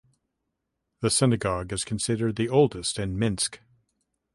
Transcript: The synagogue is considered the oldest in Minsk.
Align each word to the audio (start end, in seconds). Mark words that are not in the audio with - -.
The 1.01 1.11
synagogue 1.11 1.71
is 1.71 1.85
considered 1.85 2.35
the 2.35 2.49
oldest 2.49 2.97
in 2.97 3.19
Minsk. 3.19 3.59